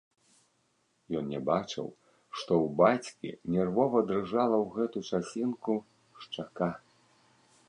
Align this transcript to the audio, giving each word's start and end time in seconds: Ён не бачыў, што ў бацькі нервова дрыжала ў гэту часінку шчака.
Ён 1.19 1.27
не 1.33 1.41
бачыў, 1.49 1.87
што 2.37 2.51
ў 2.63 2.67
бацькі 2.81 3.29
нервова 3.57 4.03
дрыжала 4.13 4.57
ў 4.63 4.67
гэту 4.81 4.99
часінку 5.15 5.81
шчака. 6.27 6.71